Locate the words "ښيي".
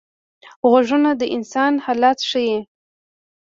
2.29-2.57